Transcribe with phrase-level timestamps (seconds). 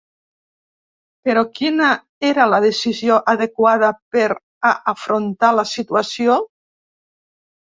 [1.27, 1.89] Però quina
[2.29, 4.25] era la decisió adequada per
[4.71, 6.41] a afrontar la situació?